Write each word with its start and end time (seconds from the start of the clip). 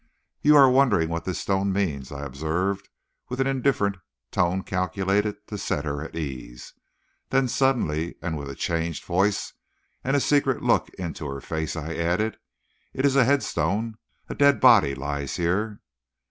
"You 0.41 0.55
are 0.55 0.67
wondering 0.67 1.09
what 1.09 1.25
this 1.25 1.37
stone 1.37 1.71
means," 1.71 2.11
I 2.11 2.23
observed, 2.25 2.89
with 3.29 3.39
an 3.39 3.45
indifferent 3.45 3.97
tone 4.31 4.63
calculated 4.63 5.45
to 5.45 5.59
set 5.59 5.85
her 5.85 6.01
at 6.03 6.15
her 6.15 6.19
ease. 6.19 6.73
Then 7.29 7.47
suddenly, 7.47 8.15
and 8.19 8.35
with 8.35 8.49
a 8.49 8.55
changed 8.55 9.05
voice 9.05 9.53
and 10.03 10.15
a 10.15 10.19
secret 10.19 10.63
look 10.63 10.89
into 10.95 11.27
her 11.27 11.39
face, 11.39 11.75
I 11.75 11.93
added: 11.93 12.37
"It 12.95 13.05
is 13.05 13.15
a 13.15 13.25
headstone; 13.25 13.99
a 14.27 14.33
dead 14.33 14.59
body 14.59 14.95
lies 14.95 15.35
here." 15.35 15.81